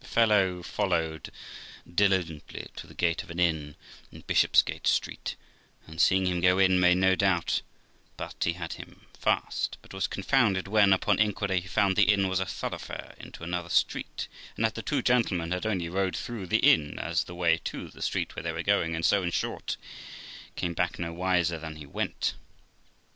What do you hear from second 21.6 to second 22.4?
he went.